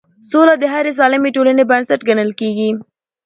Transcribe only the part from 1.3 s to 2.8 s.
ټولنې بنسټ ګڼل کېږي